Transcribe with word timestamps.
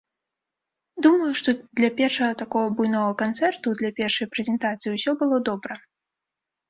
Думаю, 1.05 1.27
што 1.41 1.49
для 1.81 1.89
першага 1.99 2.31
такога 2.41 2.67
буйнога 2.79 3.13
канцэрту, 3.23 3.77
для 3.83 3.91
першай 4.01 4.31
прэзентацыі, 4.35 4.89
усё 4.99 5.11
было 5.21 5.37
добра. 5.51 5.73